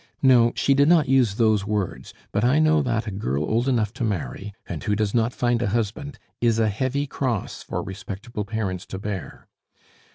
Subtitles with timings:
[0.23, 3.93] "No, she did not use those words; but I know that a girl old enough
[3.93, 8.43] to marry and who does not find a husband is a heavy cross for respectable
[8.43, 9.45] parents to bear.